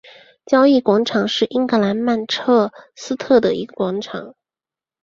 [0.47, 4.33] 交易广场是英格兰曼彻斯特的一个广场。